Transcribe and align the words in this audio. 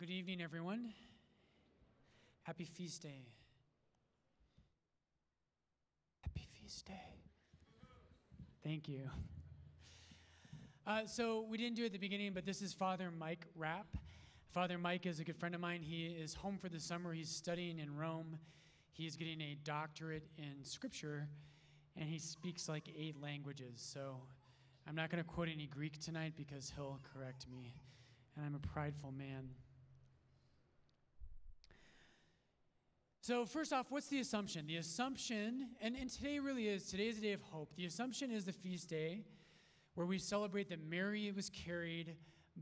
good 0.00 0.08
evening, 0.08 0.40
everyone. 0.40 0.94
Happy 2.44 2.64
feast 2.64 3.02
day. 3.02 3.26
Happy 6.22 6.48
feast 6.58 6.86
day. 6.86 6.94
Thank 8.64 8.88
you. 8.88 9.10
Uh, 10.86 11.04
so, 11.04 11.44
we 11.50 11.58
didn't 11.58 11.76
do 11.76 11.82
it 11.82 11.86
at 11.86 11.92
the 11.92 11.98
beginning, 11.98 12.32
but 12.32 12.46
this 12.46 12.62
is 12.62 12.72
Father 12.72 13.10
Mike 13.10 13.44
Rapp. 13.54 13.98
Father 14.54 14.78
Mike 14.78 15.04
is 15.04 15.20
a 15.20 15.24
good 15.24 15.36
friend 15.36 15.54
of 15.54 15.60
mine. 15.60 15.82
He 15.82 16.06
is 16.06 16.32
home 16.32 16.56
for 16.56 16.70
the 16.70 16.80
summer. 16.80 17.12
He's 17.12 17.28
studying 17.28 17.78
in 17.78 17.94
Rome. 17.94 18.38
He's 18.92 19.16
getting 19.16 19.42
a 19.42 19.58
doctorate 19.64 20.24
in 20.38 20.64
scripture, 20.64 21.28
and 21.94 22.08
he 22.08 22.18
speaks 22.18 22.70
like 22.70 22.88
eight 22.98 23.20
languages. 23.20 23.74
So, 23.76 24.16
I'm 24.88 24.94
not 24.94 25.10
going 25.10 25.22
to 25.22 25.28
quote 25.28 25.48
any 25.52 25.66
Greek 25.66 26.00
tonight 26.00 26.32
because 26.38 26.72
he'll 26.74 27.00
correct 27.12 27.44
me, 27.50 27.74
and 28.34 28.46
I'm 28.46 28.54
a 28.54 28.66
prideful 28.66 29.12
man. 29.12 29.50
So, 33.30 33.46
first 33.46 33.72
off, 33.72 33.86
what's 33.90 34.08
the 34.08 34.18
assumption? 34.18 34.66
The 34.66 34.78
assumption, 34.78 35.68
and, 35.80 35.94
and 35.94 36.10
today 36.10 36.40
really 36.40 36.66
is, 36.66 36.86
today 36.86 37.06
is 37.06 37.18
a 37.18 37.20
day 37.20 37.32
of 37.32 37.40
hope. 37.40 37.72
The 37.76 37.84
assumption 37.84 38.32
is 38.32 38.44
the 38.44 38.52
feast 38.52 38.90
day 38.90 39.22
where 39.94 40.04
we 40.04 40.18
celebrate 40.18 40.68
that 40.70 40.82
Mary 40.82 41.30
was 41.30 41.48
carried 41.48 42.16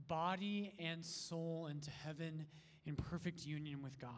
body 0.08 0.74
and 0.78 1.02
soul 1.02 1.68
into 1.70 1.90
heaven 1.90 2.44
in 2.84 2.96
perfect 2.96 3.46
union 3.46 3.80
with 3.82 3.98
God. 3.98 4.10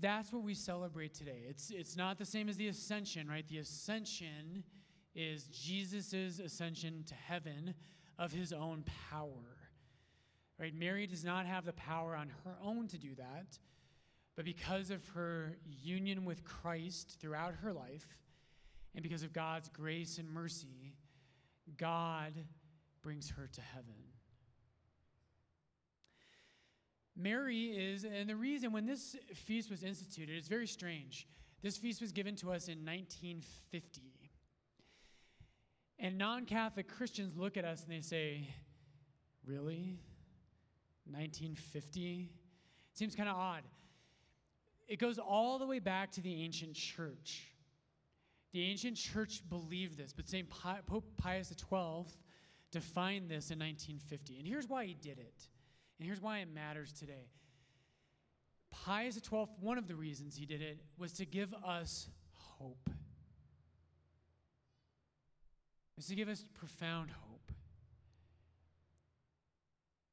That's 0.00 0.32
what 0.32 0.42
we 0.42 0.54
celebrate 0.54 1.14
today. 1.14 1.44
It's, 1.48 1.70
it's 1.70 1.96
not 1.96 2.18
the 2.18 2.26
same 2.26 2.48
as 2.48 2.56
the 2.56 2.66
ascension, 2.66 3.28
right? 3.28 3.46
The 3.48 3.58
ascension 3.58 4.64
is 5.14 5.44
Jesus' 5.44 6.40
ascension 6.40 7.04
to 7.06 7.14
heaven 7.14 7.74
of 8.18 8.32
his 8.32 8.52
own 8.52 8.82
power. 9.12 9.61
Right? 10.58 10.74
Mary 10.74 11.06
does 11.06 11.24
not 11.24 11.46
have 11.46 11.64
the 11.64 11.72
power 11.72 12.14
on 12.14 12.30
her 12.44 12.56
own 12.62 12.86
to 12.88 12.98
do 12.98 13.14
that, 13.16 13.58
but 14.36 14.44
because 14.44 14.90
of 14.90 15.06
her 15.08 15.56
union 15.64 16.24
with 16.24 16.44
Christ 16.44 17.16
throughout 17.20 17.54
her 17.62 17.72
life, 17.72 18.06
and 18.94 19.02
because 19.02 19.22
of 19.22 19.32
God's 19.32 19.68
grace 19.68 20.18
and 20.18 20.28
mercy, 20.28 20.94
God 21.76 22.32
brings 23.02 23.30
her 23.30 23.48
to 23.52 23.60
heaven. 23.60 23.94
Mary 27.16 27.66
is, 27.66 28.04
and 28.04 28.28
the 28.28 28.36
reason 28.36 28.72
when 28.72 28.86
this 28.86 29.16
feast 29.34 29.70
was 29.70 29.82
instituted 29.82 30.36
is 30.36 30.48
very 30.48 30.66
strange. 30.66 31.26
This 31.62 31.76
feast 31.76 32.00
was 32.00 32.12
given 32.12 32.34
to 32.36 32.52
us 32.52 32.68
in 32.68 32.84
1950. 32.84 34.02
And 35.98 36.18
non 36.18 36.46
Catholic 36.46 36.88
Christians 36.88 37.36
look 37.36 37.56
at 37.56 37.64
us 37.64 37.84
and 37.84 37.92
they 37.92 38.00
say, 38.00 38.48
Really? 39.46 39.98
1950? 41.06 42.30
It 42.92 42.98
seems 42.98 43.14
kind 43.14 43.28
of 43.28 43.36
odd. 43.36 43.62
It 44.88 44.98
goes 44.98 45.18
all 45.18 45.58
the 45.58 45.66
way 45.66 45.78
back 45.78 46.12
to 46.12 46.20
the 46.20 46.42
ancient 46.42 46.74
church. 46.74 47.44
The 48.52 48.62
ancient 48.62 48.96
church 48.96 49.42
believed 49.48 49.96
this, 49.96 50.12
but 50.12 50.28
St. 50.28 50.48
Pope 50.50 51.04
Pius 51.16 51.48
XII 51.48 52.12
defined 52.70 53.28
this 53.28 53.50
in 53.50 53.58
1950. 53.58 54.38
And 54.38 54.46
here's 54.46 54.68
why 54.68 54.84
he 54.84 54.94
did 54.94 55.18
it, 55.18 55.48
and 55.98 56.06
here's 56.06 56.20
why 56.20 56.40
it 56.40 56.48
matters 56.52 56.92
today. 56.92 57.30
Pius 58.70 59.14
XII, 59.14 59.46
one 59.60 59.78
of 59.78 59.86
the 59.86 59.94
reasons 59.94 60.36
he 60.36 60.46
did 60.46 60.60
it 60.60 60.78
was 60.98 61.12
to 61.14 61.24
give 61.24 61.54
us 61.64 62.08
hope. 62.32 62.90
Was 65.96 66.06
to 66.06 66.14
give 66.14 66.28
us 66.28 66.44
profound 66.54 67.10
hope. 67.10 67.31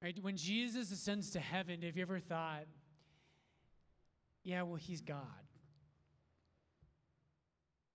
Right? 0.02 0.18
When 0.22 0.38
Jesus 0.38 0.92
ascends 0.92 1.32
to 1.32 1.40
heaven, 1.40 1.82
have 1.82 1.98
you 1.98 2.02
ever 2.02 2.20
thought, 2.20 2.66
yeah, 4.44 4.62
well, 4.62 4.78
he's 4.78 5.02
God? 5.02 5.24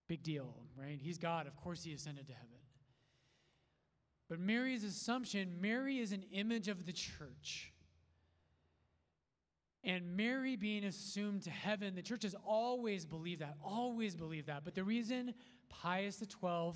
Big 0.06 0.22
deal, 0.22 0.54
right? 0.76 0.98
He's 1.00 1.16
God. 1.16 1.46
Of 1.46 1.56
course, 1.56 1.82
he 1.82 1.94
ascended 1.94 2.26
to 2.26 2.34
heaven. 2.34 2.48
But 4.28 4.38
Mary's 4.38 4.84
assumption 4.84 5.60
Mary 5.60 5.98
is 5.98 6.12
an 6.12 6.24
image 6.32 6.68
of 6.68 6.86
the 6.86 6.92
church. 6.92 7.72
And 9.82 10.16
Mary 10.16 10.56
being 10.56 10.84
assumed 10.84 11.42
to 11.42 11.50
heaven, 11.50 11.94
the 11.94 12.02
church 12.02 12.22
has 12.22 12.34
always 12.46 13.04
believed 13.04 13.42
that, 13.42 13.56
always 13.62 14.14
believed 14.14 14.46
that. 14.46 14.64
But 14.64 14.74
the 14.74 14.84
reason 14.84 15.34
Pius 15.68 16.18
XII 16.18 16.72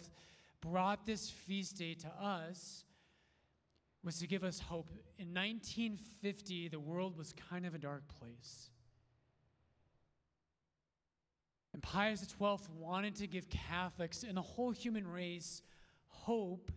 brought 0.61 1.07
this 1.07 1.31
feast 1.31 1.79
day 1.79 1.95
to 1.95 2.09
us 2.09 2.85
was 4.05 4.19
to 4.21 4.27
give 4.27 4.45
us 4.45 4.61
hope. 4.61 4.91
In 5.19 5.35
1950, 5.35 6.69
the 6.69 6.81
world 6.81 7.17
was 7.17 7.33
kind 7.51 7.67
of 7.67 7.75
a 7.75 7.79
dark 7.79 8.03
place. 8.09 8.71
And 11.73 11.83
Pius 11.83 12.21
XII 12.21 12.59
wanted 12.77 13.15
to 13.17 13.27
give 13.27 13.49
Catholics 13.49 14.25
and 14.25 14.37
the 14.37 14.43
whole 14.43 14.71
human 14.71 15.07
race 15.07 15.63
hope 16.07 16.71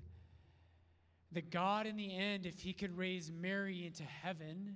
that 1.31 1.49
God, 1.49 1.87
in 1.87 1.95
the 1.95 2.15
end, 2.15 2.45
if 2.45 2.59
he 2.59 2.73
could 2.73 2.97
raise 2.97 3.31
Mary 3.31 3.85
into 3.85 4.03
heaven, 4.03 4.75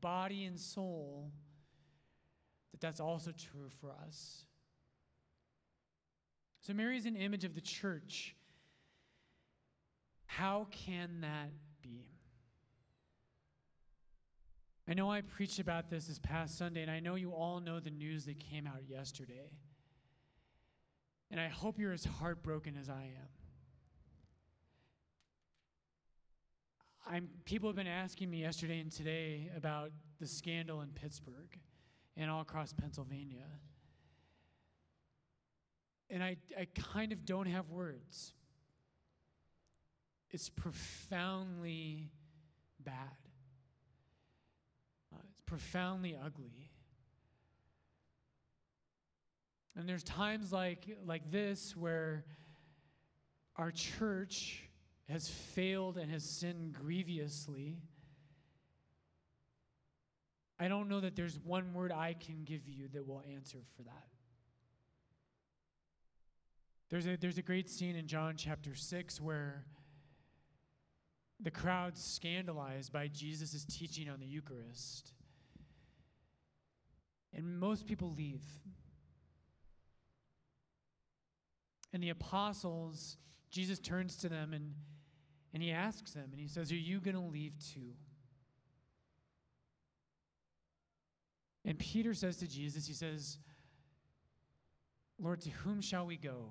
body 0.00 0.44
and 0.44 0.58
soul, 0.58 1.32
that 2.72 2.80
that's 2.80 3.00
also 3.00 3.32
true 3.32 3.68
for 3.80 3.90
us. 4.06 4.44
So 6.60 6.74
Mary 6.74 6.98
is 6.98 7.06
an 7.06 7.16
image 7.16 7.44
of 7.44 7.54
the 7.54 7.60
church. 7.60 8.36
How 10.26 10.66
can 10.70 11.22
that 11.22 11.50
be? 11.82 12.04
I 14.88 14.94
know 14.94 15.10
I 15.10 15.20
preached 15.20 15.58
about 15.58 15.90
this 15.90 16.06
this 16.06 16.18
past 16.18 16.56
Sunday, 16.56 16.80
and 16.80 16.90
I 16.90 16.98
know 16.98 17.14
you 17.14 17.32
all 17.32 17.60
know 17.60 17.78
the 17.78 17.90
news 17.90 18.24
that 18.24 18.38
came 18.38 18.66
out 18.66 18.88
yesterday. 18.88 19.50
And 21.30 21.38
I 21.38 21.48
hope 21.48 21.78
you're 21.78 21.92
as 21.92 22.06
heartbroken 22.06 22.74
as 22.80 22.88
I 22.88 23.02
am. 23.02 23.28
I'm, 27.06 27.28
people 27.44 27.68
have 27.68 27.76
been 27.76 27.86
asking 27.86 28.30
me 28.30 28.40
yesterday 28.40 28.80
and 28.80 28.90
today 28.90 29.50
about 29.54 29.92
the 30.20 30.26
scandal 30.26 30.80
in 30.80 30.88
Pittsburgh 30.88 31.58
and 32.16 32.30
all 32.30 32.40
across 32.40 32.72
Pennsylvania. 32.72 33.46
And 36.10 36.22
I, 36.22 36.36
I 36.58 36.66
kind 36.92 37.12
of 37.12 37.26
don't 37.26 37.46
have 37.46 37.68
words. 37.70 38.32
It's 40.30 40.48
profoundly 40.48 42.10
bad, 42.80 43.16
profoundly 45.48 46.16
ugly. 46.22 46.70
And 49.76 49.88
there's 49.88 50.02
times 50.02 50.52
like, 50.52 50.98
like 51.06 51.30
this 51.30 51.76
where 51.76 52.24
our 53.56 53.70
church 53.70 54.62
has 55.08 55.28
failed 55.28 55.96
and 55.96 56.10
has 56.10 56.24
sinned 56.24 56.74
grievously. 56.74 57.78
I 60.60 60.68
don't 60.68 60.88
know 60.88 61.00
that 61.00 61.16
there's 61.16 61.38
one 61.38 61.72
word 61.72 61.92
I 61.92 62.14
can 62.14 62.44
give 62.44 62.68
you 62.68 62.88
that 62.92 63.06
will 63.06 63.22
answer 63.32 63.58
for 63.76 63.84
that. 63.84 64.06
There's 66.90 67.06
a, 67.06 67.16
there's 67.16 67.38
a 67.38 67.42
great 67.42 67.70
scene 67.70 67.96
in 67.96 68.06
John 68.06 68.34
chapter 68.36 68.74
6 68.74 69.20
where 69.20 69.64
the 71.40 71.50
crowd's 71.50 72.02
scandalized 72.02 72.92
by 72.92 73.08
Jesus' 73.08 73.64
teaching 73.64 74.10
on 74.10 74.18
the 74.18 74.26
Eucharist. 74.26 75.12
And 77.38 77.60
most 77.60 77.86
people 77.86 78.12
leave. 78.18 78.42
And 81.92 82.02
the 82.02 82.10
apostles, 82.10 83.16
Jesus 83.48 83.78
turns 83.78 84.16
to 84.16 84.28
them 84.28 84.52
and 84.52 84.74
and 85.54 85.62
he 85.62 85.70
asks 85.70 86.12
them, 86.12 86.28
and 86.30 86.38
he 86.38 86.48
says, 86.48 86.70
Are 86.72 86.76
you 86.76 87.00
going 87.00 87.14
to 87.14 87.22
leave 87.22 87.54
too? 87.72 87.94
And 91.64 91.78
Peter 91.78 92.12
says 92.12 92.36
to 92.38 92.46
Jesus, 92.46 92.86
He 92.86 92.92
says, 92.92 93.38
Lord, 95.18 95.40
to 95.42 95.50
whom 95.50 95.80
shall 95.80 96.06
we 96.06 96.16
go? 96.16 96.50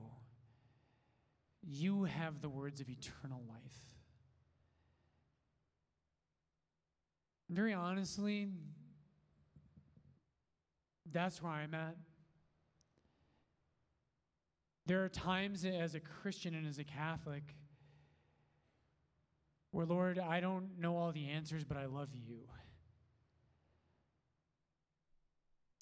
You 1.61 2.05
have 2.05 2.41
the 2.41 2.49
words 2.49 2.81
of 2.81 2.89
eternal 2.89 3.43
life. 3.47 3.87
very 7.49 7.73
honestly, 7.73 8.49
that's 11.11 11.41
where 11.41 11.51
I'm 11.51 11.73
at. 11.73 11.95
There 14.85 15.03
are 15.03 15.09
times 15.09 15.65
as 15.65 15.95
a 15.95 15.99
Christian 15.99 16.55
and 16.55 16.65
as 16.65 16.79
a 16.79 16.83
Catholic 16.83 17.55
where, 19.71 19.85
Lord, 19.85 20.17
I 20.17 20.39
don't 20.39 20.79
know 20.79 20.95
all 20.95 21.11
the 21.11 21.27
answers, 21.27 21.63
but 21.63 21.77
I 21.77 21.85
love 21.85 22.09
you. 22.13 22.39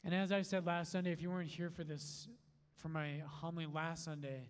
And 0.03 0.13
as 0.13 0.31
I 0.31 0.41
said 0.41 0.65
last 0.65 0.91
Sunday, 0.91 1.11
if 1.11 1.21
you 1.21 1.29
weren't 1.29 1.49
here 1.49 1.69
for 1.69 1.83
this, 1.83 2.27
for 2.75 2.89
my 2.89 3.21
homily 3.27 3.67
last 3.71 4.05
Sunday, 4.05 4.49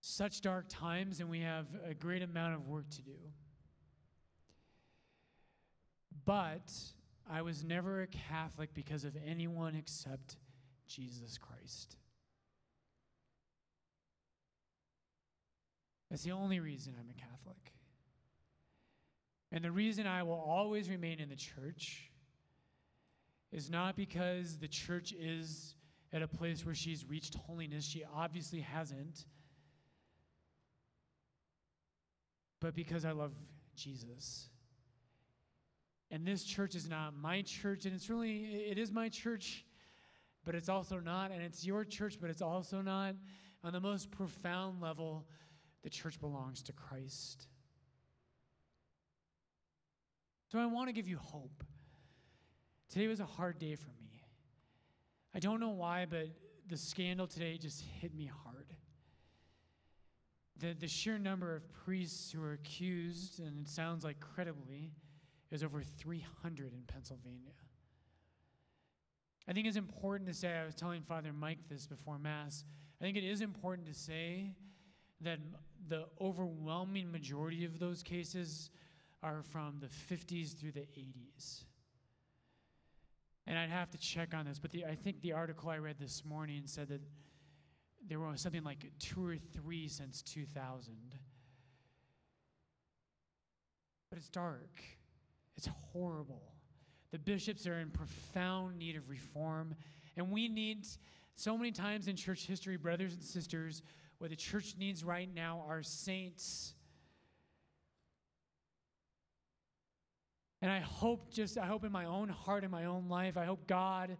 such 0.00 0.40
dark 0.40 0.66
times 0.68 1.20
and 1.20 1.30
we 1.30 1.40
have 1.40 1.66
a 1.88 1.94
great 1.94 2.22
amount 2.22 2.54
of 2.54 2.68
work 2.68 2.88
to 2.90 3.02
do. 3.02 3.16
But 6.24 6.72
I 7.30 7.42
was 7.42 7.64
never 7.64 8.02
a 8.02 8.06
Catholic 8.06 8.74
because 8.74 9.04
of 9.04 9.16
anyone 9.26 9.74
except 9.76 10.36
Jesus 10.86 11.38
Christ. 11.38 11.96
That's 16.10 16.22
the 16.22 16.32
only 16.32 16.60
reason 16.60 16.94
I'm 16.98 17.10
a 17.10 17.14
Catholic. 17.14 17.72
And 19.50 19.64
the 19.64 19.70
reason 19.70 20.06
I 20.06 20.22
will 20.22 20.44
always 20.46 20.90
remain 20.90 21.18
in 21.18 21.28
the 21.28 21.36
church 21.36 22.10
is 23.52 23.70
not 23.70 23.96
because 23.96 24.58
the 24.58 24.68
church 24.68 25.12
is 25.12 25.76
at 26.12 26.22
a 26.22 26.28
place 26.28 26.64
where 26.64 26.74
she's 26.74 27.04
reached 27.08 27.34
holiness. 27.34 27.84
She 27.84 28.04
obviously 28.14 28.60
hasn't. 28.60 29.24
But 32.60 32.74
because 32.74 33.04
I 33.04 33.12
love 33.12 33.32
Jesus. 33.76 34.48
And 36.14 36.24
this 36.24 36.44
church 36.44 36.76
is 36.76 36.88
not 36.88 37.12
my 37.20 37.42
church, 37.42 37.86
and 37.86 37.92
it's 37.92 38.08
really, 38.08 38.44
it 38.70 38.78
is 38.78 38.92
my 38.92 39.08
church, 39.08 39.64
but 40.44 40.54
it's 40.54 40.68
also 40.68 41.00
not. 41.00 41.32
And 41.32 41.42
it's 41.42 41.66
your 41.66 41.84
church, 41.84 42.18
but 42.20 42.30
it's 42.30 42.40
also 42.40 42.80
not. 42.80 43.16
On 43.64 43.72
the 43.72 43.80
most 43.80 44.12
profound 44.12 44.80
level, 44.80 45.26
the 45.82 45.90
church 45.90 46.20
belongs 46.20 46.62
to 46.62 46.72
Christ. 46.72 47.48
So 50.52 50.60
I 50.60 50.66
want 50.66 50.88
to 50.88 50.92
give 50.92 51.08
you 51.08 51.18
hope. 51.18 51.64
Today 52.88 53.08
was 53.08 53.18
a 53.18 53.26
hard 53.26 53.58
day 53.58 53.74
for 53.74 53.90
me. 54.00 54.22
I 55.34 55.40
don't 55.40 55.58
know 55.58 55.70
why, 55.70 56.06
but 56.08 56.28
the 56.68 56.76
scandal 56.76 57.26
today 57.26 57.58
just 57.58 57.82
hit 58.00 58.14
me 58.14 58.30
hard. 58.44 58.72
The, 60.60 60.76
the 60.78 60.86
sheer 60.86 61.18
number 61.18 61.56
of 61.56 61.68
priests 61.72 62.30
who 62.30 62.40
are 62.40 62.52
accused, 62.52 63.40
and 63.40 63.66
it 63.66 63.68
sounds 63.68 64.04
like 64.04 64.20
credibly, 64.20 64.92
is 65.54 65.62
over 65.62 65.82
300 65.82 66.72
in 66.72 66.82
Pennsylvania. 66.86 67.52
I 69.48 69.52
think 69.52 69.66
it's 69.66 69.76
important 69.76 70.28
to 70.28 70.34
say, 70.34 70.56
I 70.56 70.64
was 70.64 70.74
telling 70.74 71.02
Father 71.02 71.32
Mike 71.32 71.58
this 71.68 71.86
before 71.86 72.18
Mass, 72.18 72.64
I 73.00 73.04
think 73.04 73.16
it 73.16 73.24
is 73.24 73.40
important 73.40 73.86
to 73.86 73.94
say 73.94 74.52
that 75.20 75.38
the 75.88 76.06
overwhelming 76.20 77.12
majority 77.12 77.64
of 77.64 77.78
those 77.78 78.02
cases 78.02 78.70
are 79.22 79.42
from 79.42 79.80
the 79.80 79.86
50s 79.86 80.58
through 80.58 80.72
the 80.72 80.80
80s. 80.80 81.64
And 83.46 83.58
I'd 83.58 83.70
have 83.70 83.90
to 83.90 83.98
check 83.98 84.34
on 84.34 84.46
this, 84.46 84.58
but 84.58 84.72
the, 84.72 84.84
I 84.86 84.94
think 84.94 85.20
the 85.20 85.32
article 85.32 85.70
I 85.70 85.76
read 85.76 85.96
this 86.00 86.24
morning 86.24 86.62
said 86.64 86.88
that 86.88 87.02
there 88.06 88.18
were 88.18 88.36
something 88.36 88.64
like 88.64 88.90
two 88.98 89.24
or 89.24 89.36
three 89.36 89.86
since 89.86 90.22
2000. 90.22 90.94
But 94.10 94.18
it's 94.18 94.28
dark, 94.28 94.80
it's 95.56 95.68
horrible. 95.92 96.42
The 97.12 97.18
bishops 97.18 97.66
are 97.66 97.78
in 97.78 97.90
profound 97.90 98.78
need 98.78 98.96
of 98.96 99.08
reform, 99.08 99.74
and 100.16 100.30
we 100.30 100.48
need 100.48 100.86
so 101.36 101.56
many 101.56 101.72
times 101.72 102.08
in 102.08 102.16
church 102.16 102.46
history, 102.46 102.76
brothers 102.76 103.12
and 103.12 103.22
sisters, 103.22 103.82
what 104.18 104.30
the 104.30 104.36
church 104.36 104.74
needs 104.78 105.04
right 105.04 105.28
now 105.32 105.64
are 105.68 105.82
saints. 105.82 106.74
And 110.62 110.72
I 110.72 110.80
hope, 110.80 111.32
just, 111.32 111.58
I 111.58 111.66
hope 111.66 111.84
in 111.84 111.92
my 111.92 112.06
own 112.06 112.28
heart, 112.28 112.64
in 112.64 112.70
my 112.70 112.86
own 112.86 113.08
life, 113.08 113.36
I 113.36 113.44
hope 113.44 113.66
God, 113.66 114.16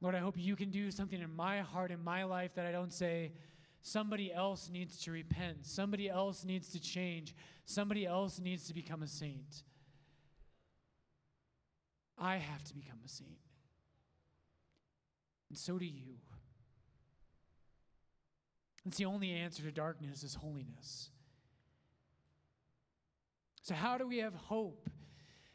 Lord, 0.00 0.14
I 0.14 0.20
hope 0.20 0.34
you 0.38 0.56
can 0.56 0.70
do 0.70 0.90
something 0.90 1.20
in 1.20 1.36
my 1.36 1.60
heart, 1.60 1.90
in 1.90 2.02
my 2.02 2.24
life, 2.24 2.54
that 2.54 2.64
I 2.64 2.72
don't 2.72 2.92
say, 2.92 3.32
somebody 3.82 4.32
else 4.32 4.70
needs 4.70 5.02
to 5.04 5.10
repent, 5.10 5.66
somebody 5.66 6.08
else 6.08 6.44
needs 6.44 6.70
to 6.70 6.80
change, 6.80 7.34
somebody 7.66 8.06
else 8.06 8.38
needs 8.38 8.66
to 8.68 8.74
become 8.74 9.02
a 9.02 9.06
saint. 9.06 9.62
I 12.20 12.36
have 12.36 12.62
to 12.64 12.74
become 12.74 12.98
a 13.04 13.08
saint. 13.08 13.38
And 15.48 15.58
so 15.58 15.78
do 15.78 15.86
you. 15.86 16.18
It's 18.86 18.98
the 18.98 19.06
only 19.06 19.32
answer 19.32 19.62
to 19.62 19.72
darkness 19.72 20.22
is 20.22 20.34
holiness. 20.34 21.10
So, 23.62 23.74
how 23.74 23.98
do 23.98 24.06
we 24.06 24.18
have 24.18 24.34
hope? 24.34 24.88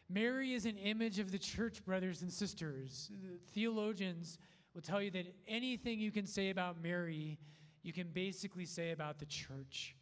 Mary 0.09 0.53
is 0.53 0.65
an 0.65 0.77
image 0.77 1.17
of 1.17 1.31
the 1.31 1.39
church, 1.39 1.83
brothers 1.83 2.21
and 2.21 2.31
sisters. 2.31 3.09
The 3.23 3.39
theologians 3.53 4.37
will 4.73 4.81
tell 4.81 5.01
you 5.01 5.09
that 5.11 5.25
anything 5.47 5.99
you 5.99 6.11
can 6.11 6.27
say 6.27 6.49
about 6.49 6.81
Mary, 6.81 7.39
you 7.81 7.91
can 7.91 8.07
basically 8.09 8.65
say 8.65 8.91
about 8.91 9.17
the 9.17 9.25
church. 9.25 9.95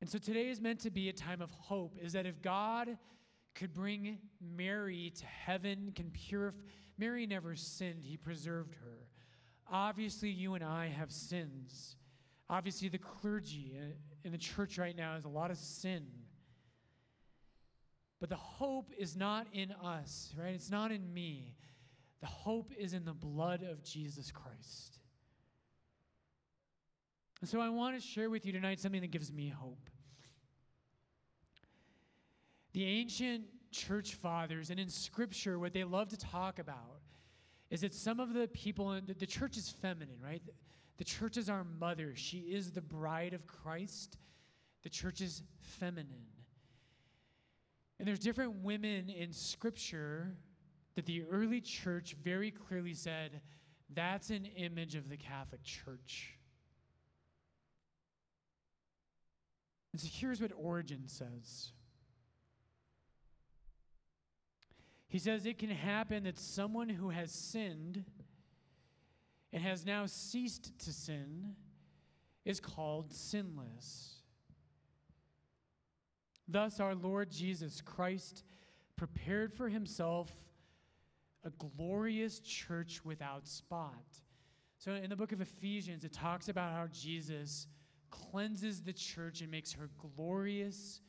And 0.00 0.08
so 0.08 0.18
today 0.18 0.50
is 0.50 0.60
meant 0.60 0.80
to 0.80 0.90
be 0.90 1.08
a 1.08 1.12
time 1.12 1.42
of 1.42 1.50
hope, 1.50 1.96
is 2.00 2.12
that 2.12 2.26
if 2.26 2.40
God 2.40 2.96
could 3.56 3.74
bring 3.74 4.18
Mary 4.40 5.12
to 5.16 5.26
heaven, 5.26 5.92
can 5.94 6.10
purify, 6.10 6.58
Mary 6.98 7.26
never 7.26 7.56
sinned, 7.56 8.04
he 8.04 8.16
preserved 8.16 8.74
her. 8.74 9.08
Obviously, 9.70 10.30
you 10.30 10.54
and 10.54 10.62
I 10.62 10.88
have 10.88 11.10
sins. 11.10 11.96
Obviously, 12.48 12.88
the 12.88 12.98
clergy 12.98 13.76
uh, 13.76 13.94
in 14.24 14.32
the 14.32 14.38
church 14.38 14.78
right 14.78 14.96
now 14.96 15.14
has 15.14 15.24
a 15.24 15.28
lot 15.28 15.50
of 15.50 15.56
sin. 15.56 16.06
But 18.20 18.28
the 18.28 18.36
hope 18.36 18.92
is 18.96 19.16
not 19.16 19.46
in 19.52 19.72
us, 19.72 20.32
right? 20.38 20.54
It's 20.54 20.70
not 20.70 20.92
in 20.92 21.12
me. 21.12 21.56
The 22.20 22.26
hope 22.26 22.72
is 22.78 22.94
in 22.94 23.04
the 23.04 23.12
blood 23.12 23.62
of 23.62 23.82
Jesus 23.82 24.30
Christ. 24.30 25.00
And 27.40 27.50
so 27.50 27.60
I 27.60 27.68
want 27.68 28.00
to 28.00 28.00
share 28.00 28.30
with 28.30 28.46
you 28.46 28.52
tonight 28.52 28.80
something 28.80 29.00
that 29.00 29.10
gives 29.10 29.32
me 29.32 29.48
hope. 29.48 29.90
The 32.76 32.84
ancient 32.84 33.44
church 33.70 34.16
fathers, 34.16 34.68
and 34.68 34.78
in 34.78 34.90
scripture, 34.90 35.58
what 35.58 35.72
they 35.72 35.82
love 35.82 36.10
to 36.10 36.16
talk 36.18 36.58
about 36.58 37.00
is 37.70 37.80
that 37.80 37.94
some 37.94 38.20
of 38.20 38.34
the 38.34 38.48
people 38.48 38.92
in 38.92 39.06
the, 39.06 39.14
the 39.14 39.24
church 39.24 39.56
is 39.56 39.70
feminine, 39.70 40.18
right? 40.22 40.44
The, 40.44 40.52
the 40.98 41.04
church 41.04 41.38
is 41.38 41.48
our 41.48 41.64
mother. 41.64 42.12
She 42.14 42.40
is 42.40 42.72
the 42.72 42.82
bride 42.82 43.32
of 43.32 43.46
Christ. 43.46 44.18
The 44.82 44.90
church 44.90 45.22
is 45.22 45.42
feminine. 45.58 46.26
And 47.98 48.06
there's 48.06 48.18
different 48.18 48.56
women 48.56 49.08
in 49.08 49.32
scripture 49.32 50.36
that 50.96 51.06
the 51.06 51.22
early 51.32 51.62
church 51.62 52.14
very 52.22 52.50
clearly 52.50 52.92
said 52.92 53.40
that's 53.94 54.28
an 54.28 54.44
image 54.54 54.96
of 54.96 55.08
the 55.08 55.16
Catholic 55.16 55.62
Church. 55.62 56.34
And 59.94 60.00
so 60.02 60.08
here's 60.12 60.42
what 60.42 60.52
Origen 60.54 61.08
says. 61.08 61.72
He 65.08 65.18
says 65.18 65.46
it 65.46 65.58
can 65.58 65.70
happen 65.70 66.24
that 66.24 66.38
someone 66.38 66.88
who 66.88 67.10
has 67.10 67.30
sinned 67.30 68.04
and 69.52 69.62
has 69.62 69.86
now 69.86 70.06
ceased 70.06 70.78
to 70.80 70.92
sin 70.92 71.54
is 72.44 72.60
called 72.60 73.12
sinless. 73.12 74.16
Thus, 76.48 76.80
our 76.80 76.94
Lord 76.94 77.30
Jesus 77.30 77.80
Christ 77.80 78.44
prepared 78.96 79.52
for 79.52 79.68
himself 79.68 80.30
a 81.44 81.50
glorious 81.50 82.40
church 82.40 83.04
without 83.04 83.46
spot. 83.46 84.04
So, 84.78 84.92
in 84.92 85.10
the 85.10 85.16
book 85.16 85.32
of 85.32 85.40
Ephesians, 85.40 86.04
it 86.04 86.12
talks 86.12 86.48
about 86.48 86.72
how 86.72 86.86
Jesus 86.92 87.66
cleanses 88.10 88.82
the 88.82 88.92
church 88.92 89.40
and 89.40 89.50
makes 89.50 89.72
her 89.72 89.88
glorious 90.16 91.00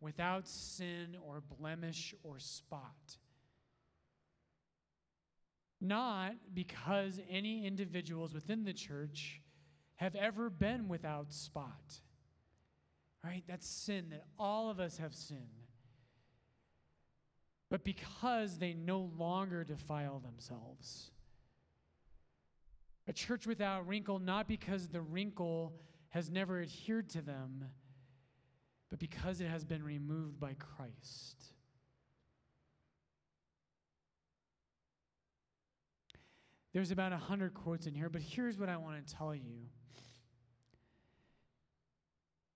without 0.00 0.48
sin 0.48 1.16
or 1.26 1.42
blemish 1.58 2.14
or 2.22 2.38
spot 2.38 3.16
not 5.82 6.34
because 6.54 7.20
any 7.28 7.66
individuals 7.66 8.32
within 8.32 8.64
the 8.64 8.72
church 8.72 9.42
have 9.96 10.14
ever 10.14 10.48
been 10.48 10.88
without 10.88 11.32
spot. 11.32 12.00
Right? 13.24 13.42
That's 13.46 13.66
sin, 13.66 14.06
that 14.10 14.24
all 14.38 14.70
of 14.70 14.80
us 14.80 14.98
have 14.98 15.14
sinned. 15.14 15.40
But 17.68 17.84
because 17.84 18.58
they 18.58 18.74
no 18.74 19.10
longer 19.16 19.64
defile 19.64 20.20
themselves. 20.20 21.10
A 23.08 23.12
church 23.12 23.46
without 23.46 23.86
wrinkle, 23.86 24.18
not 24.18 24.46
because 24.46 24.88
the 24.88 25.00
wrinkle 25.00 25.72
has 26.10 26.30
never 26.30 26.60
adhered 26.60 27.08
to 27.10 27.22
them, 27.22 27.64
but 28.90 28.98
because 28.98 29.40
it 29.40 29.48
has 29.48 29.64
been 29.64 29.82
removed 29.82 30.38
by 30.38 30.54
Christ. 30.54 31.51
There's 36.72 36.90
about 36.90 37.12
a 37.12 37.18
hundred 37.18 37.52
quotes 37.54 37.86
in 37.86 37.94
here, 37.94 38.08
but 38.08 38.22
here's 38.22 38.58
what 38.58 38.68
I 38.68 38.76
want 38.78 39.06
to 39.06 39.14
tell 39.14 39.34
you. 39.34 39.68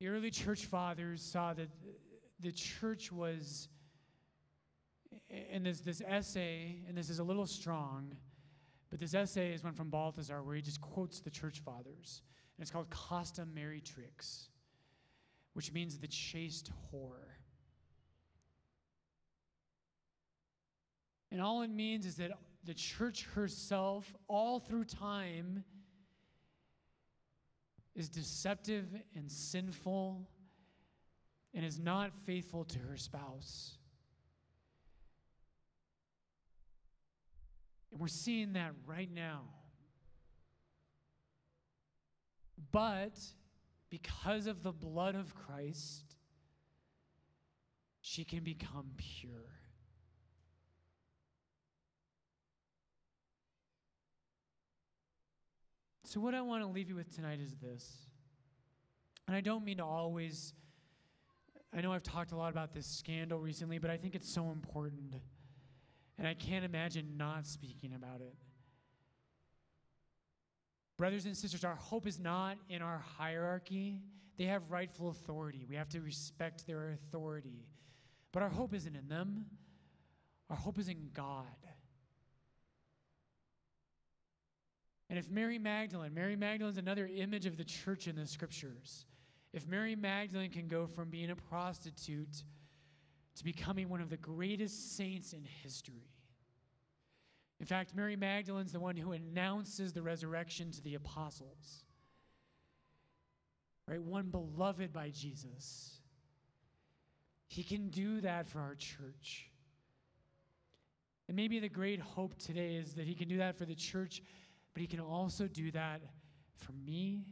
The 0.01 0.09
early 0.09 0.31
church 0.31 0.67
fathers 0.67 1.23
saw 1.23 1.53
that 1.55 1.69
the 2.41 2.53
church 2.53 3.13
was, 3.13 3.69
and 5.31 5.65
there's 5.65 5.81
this 5.81 6.01
essay, 6.01 6.83
and 6.89 6.97
this 6.97 7.11
is 7.11 7.19
a 7.19 7.25
little 7.25 7.47
strong, 7.47 8.15
but 8.91 9.01
this 9.01 9.15
essay 9.15 9.53
is 9.53 9.65
one 9.65 9.75
from 9.75 9.91
Balthasar 9.91 10.43
where 10.43 10.55
he 10.55 10.63
just 10.63 10.81
quotes 10.81 11.21
the 11.21 11.31
church 11.31 11.61
fathers. 11.61 12.23
And 12.57 12.63
it's 12.63 12.71
called 12.71 12.89
Casta 12.89 13.43
Meretrix, 13.43 14.49
which 15.53 15.73
means 15.73 15.99
the 15.99 16.07
chaste 16.07 16.71
whore. 16.93 17.35
And 21.31 21.43
all 21.43 21.63
it 21.63 21.71
means 21.71 22.07
is 22.07 22.17
that 22.17 22.31
the 22.67 22.75
church 22.75 23.27
herself, 23.35 24.13
all 24.29 24.59
through 24.59 24.85
time, 24.85 25.65
is 27.95 28.09
deceptive 28.09 28.87
and 29.15 29.31
sinful 29.31 30.29
and 31.55 31.65
is 31.65 31.79
not 31.79 32.13
faithful 32.27 32.65
to 32.65 32.79
her 32.81 32.97
spouse. 32.97 33.79
And 37.91 38.01
we're 38.01 38.09
seeing 38.09 38.53
that 38.53 38.73
right 38.87 39.11
now. 39.11 39.43
But 42.73 43.19
because 43.89 44.47
of 44.47 44.63
the 44.63 44.73
blood 44.73 45.15
of 45.15 45.35
Christ, 45.35 46.17
she 48.03 48.25
can 48.25 48.41
become 48.41 48.91
pure. 48.99 49.66
So, 56.17 56.23
what 56.23 56.35
I 56.35 56.41
want 56.41 56.63
to 56.63 56.67
leave 56.67 56.89
you 56.89 56.95
with 56.95 57.15
tonight 57.15 57.41
is 57.43 57.55
this. 57.57 57.95
And 59.27 59.37
I 59.37 59.43
don't 59.43 59.67
mean 59.67 59.77
to 59.77 59.85
always, 59.85 60.55
I 61.77 61.83
know 61.83 61.93
I've 61.93 62.03
talked 62.03 62.33
a 62.33 62.37
lot 62.37 62.51
about 62.51 62.73
this 62.73 62.87
scandal 62.87 63.39
recently, 63.39 63.77
but 63.77 63.91
I 63.91 63.99
think 63.99 64.15
it's 64.15 64.33
so 64.33 64.49
important. 64.49 65.17
And 66.17 66.27
I 66.27 66.33
can't 66.33 66.65
imagine 66.65 67.19
not 67.19 67.47
speaking 67.47 67.93
about 67.95 68.23
it. 68.23 68.35
Brothers 70.97 71.27
and 71.27 71.37
sisters, 71.37 71.65
our 71.65 71.75
hope 71.75 72.07
is 72.07 72.19
not 72.19 72.57
in 72.71 72.81
our 72.81 73.05
hierarchy. 73.19 74.01
They 74.39 74.45
have 74.45 74.71
rightful 74.71 75.11
authority. 75.11 75.67
We 75.69 75.77
have 75.77 75.91
to 75.91 76.01
respect 76.01 76.67
their 76.67 76.93
authority. 76.93 77.67
But 78.33 78.43
our 78.43 78.49
hope 78.49 78.73
isn't 78.73 78.97
in 78.97 79.07
them, 79.07 79.45
our 80.49 80.57
hope 80.57 80.79
is 80.79 80.89
in 80.89 81.11
God. 81.13 81.45
And 85.09 85.19
if 85.19 85.31
Mary 85.31 85.59
Magdalene, 85.59 86.13
Mary 86.15 86.37
Magdalene's 86.37 86.79
another 86.79 87.09
image 87.13 87.47
of 87.47 87.57
the 87.57 87.65
church 87.65 88.09
in 88.09 88.17
the 88.17 88.27
scriptures. 88.27 89.07
If 89.53 89.67
Mary 89.69 89.95
Magdalene 89.95 90.51
can 90.51 90.67
go 90.67 90.87
from 90.87 91.11
being 91.11 91.31
a 91.31 91.37
prostitute 91.37 92.43
to 93.37 93.45
becoming 93.45 93.89
one 93.89 94.01
of 94.01 94.11
the 94.11 94.17
greatest 94.17 94.97
saints 94.97 95.33
in 95.33 95.45
history. 95.63 96.11
In 97.61 97.67
fact, 97.67 97.95
Mary 97.95 98.17
Magdalene's 98.17 98.73
the 98.73 98.81
one 98.81 98.97
who 98.97 99.13
announces 99.13 99.93
the 99.93 100.03
resurrection 100.03 100.71
to 100.73 100.83
the 100.83 100.95
apostles. 100.95 101.85
Right? 103.89 104.03
One 104.03 104.27
beloved 104.27 104.93
by 104.93 105.11
Jesus. 105.11 106.01
He 107.47 107.63
can 107.63 107.89
do 107.89 108.21
that 108.23 108.49
for 108.49 108.61
our 108.61 108.75
church. 108.75 109.51
And 111.29 111.37
maybe 111.37 111.59
the 111.59 111.69
great 111.69 112.01
hope 112.01 112.37
today 112.39 112.77
is 112.77 112.95
that 112.95 113.07
he 113.07 113.15
can 113.15 113.29
do 113.29 113.39
that 113.39 113.57
for 113.57 113.65
the 113.65 113.75
church 113.75 114.23
but 114.77 114.83
He 114.83 114.87
can 114.87 115.01
also 115.01 115.49
do 115.49 115.71
that 115.71 116.03
for 116.59 116.73
me 116.73 117.25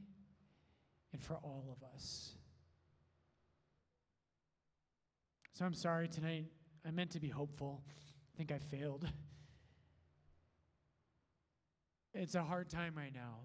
and 1.12 1.22
for 1.22 1.34
all 1.34 1.76
of 1.76 1.86
us. 1.94 2.30
So 5.52 5.66
I'm 5.66 5.74
sorry 5.74 6.08
tonight. 6.08 6.46
I 6.86 6.90
meant 6.90 7.10
to 7.10 7.20
be 7.20 7.28
hopeful. 7.28 7.82
I 8.32 8.38
think 8.38 8.50
I 8.50 8.56
failed. 8.56 9.06
It's 12.14 12.34
a 12.34 12.42
hard 12.42 12.70
time 12.70 12.94
right 12.96 13.12
now. 13.12 13.40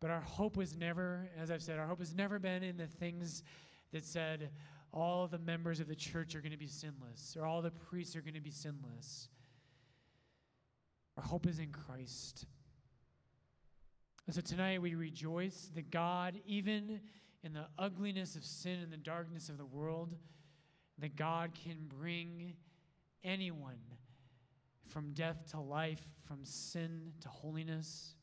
But 0.00 0.10
our 0.10 0.22
hope 0.22 0.56
was 0.56 0.76
never, 0.76 1.30
as 1.40 1.52
I've 1.52 1.62
said, 1.62 1.78
our 1.78 1.86
hope 1.86 2.00
has 2.00 2.12
never 2.12 2.40
been 2.40 2.64
in 2.64 2.76
the 2.76 2.88
things 2.88 3.44
that 3.92 4.04
said 4.04 4.50
all 4.92 5.28
the 5.28 5.38
members 5.38 5.78
of 5.78 5.86
the 5.86 5.94
church 5.94 6.34
are 6.34 6.40
going 6.40 6.50
to 6.50 6.58
be 6.58 6.66
sinless 6.66 7.36
or 7.38 7.46
all 7.46 7.62
the 7.62 7.70
priests 7.70 8.16
are 8.16 8.20
going 8.20 8.34
to 8.34 8.40
be 8.40 8.50
sinless. 8.50 9.28
Our 11.16 11.22
hope 11.22 11.46
is 11.46 11.60
in 11.60 11.70
Christ. 11.70 12.46
And 14.26 14.34
so 14.34 14.40
tonight 14.40 14.80
we 14.80 14.94
rejoice 14.94 15.70
that 15.74 15.90
God, 15.90 16.40
even 16.46 17.00
in 17.42 17.52
the 17.52 17.66
ugliness 17.78 18.36
of 18.36 18.44
sin 18.44 18.80
and 18.80 18.92
the 18.92 18.96
darkness 18.96 19.48
of 19.48 19.58
the 19.58 19.66
world, 19.66 20.14
that 20.98 21.16
God 21.16 21.52
can 21.64 21.76
bring 21.88 22.54
anyone 23.22 23.80
from 24.88 25.12
death 25.12 25.50
to 25.50 25.60
life, 25.60 26.02
from 26.26 26.44
sin 26.44 27.12
to 27.20 27.28
holiness. 27.28 28.14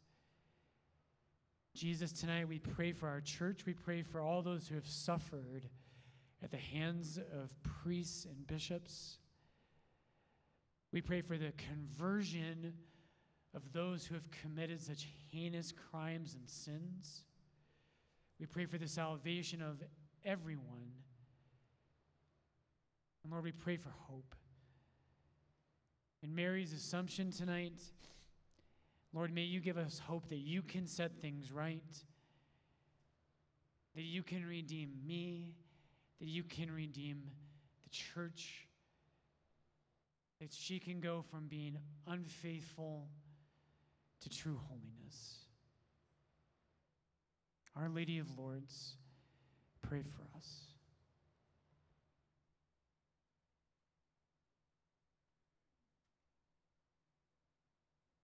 Jesus, 1.75 2.11
tonight 2.11 2.47
we 2.47 2.59
pray 2.59 2.91
for 2.93 3.07
our 3.07 3.21
church. 3.21 3.65
We 3.65 3.73
pray 3.73 4.01
for 4.01 4.21
all 4.21 4.41
those 4.41 4.67
who 4.67 4.75
have 4.75 4.87
suffered 4.87 5.69
at 6.43 6.51
the 6.51 6.57
hands 6.57 7.17
of 7.17 7.53
priests 7.63 8.25
and 8.25 8.47
bishops. 8.47 9.19
We 10.91 11.01
pray 11.01 11.21
for 11.21 11.37
the 11.37 11.53
conversion 11.57 12.73
of 13.53 13.73
those 13.73 14.05
who 14.05 14.15
have 14.15 14.29
committed 14.31 14.81
such 14.81 15.07
heinous 15.31 15.73
crimes 15.91 16.35
and 16.35 16.49
sins. 16.49 17.23
We 18.39 18.45
pray 18.45 18.65
for 18.65 18.77
the 18.77 18.87
salvation 18.87 19.61
of 19.61 19.81
everyone. 20.23 20.91
And 23.23 23.31
Lord, 23.31 23.43
we 23.43 23.51
pray 23.51 23.77
for 23.77 23.91
hope. 24.07 24.35
In 26.23 26.33
Mary's 26.33 26.73
assumption 26.73 27.31
tonight, 27.31 27.81
Lord, 29.13 29.33
may 29.33 29.41
you 29.41 29.59
give 29.59 29.77
us 29.77 29.99
hope 29.99 30.29
that 30.29 30.37
you 30.37 30.61
can 30.61 30.87
set 30.87 31.19
things 31.19 31.51
right, 31.51 31.83
that 33.95 34.03
you 34.03 34.23
can 34.23 34.45
redeem 34.45 34.91
me, 35.05 35.55
that 36.19 36.27
you 36.27 36.43
can 36.43 36.71
redeem 36.71 37.23
the 37.83 37.89
church, 37.89 38.67
that 40.39 40.53
she 40.53 40.79
can 40.79 41.01
go 41.01 41.23
from 41.29 41.47
being 41.47 41.77
unfaithful 42.07 43.07
to 44.21 44.29
true 44.29 44.59
holiness. 44.67 45.45
Our 47.75 47.89
Lady 47.89 48.19
of 48.19 48.27
Lourdes, 48.37 48.95
pray 49.81 50.01
for 50.01 50.37
us. 50.37 50.70